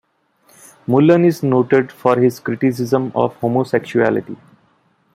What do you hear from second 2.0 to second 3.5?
his criticism of